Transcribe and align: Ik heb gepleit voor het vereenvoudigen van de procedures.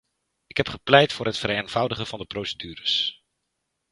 Ik 0.47 0.57
heb 0.57 0.67
gepleit 0.67 1.13
voor 1.13 1.25
het 1.25 1.37
vereenvoudigen 1.37 2.07
van 2.07 2.19
de 2.19 2.25
procedures. 2.25 3.23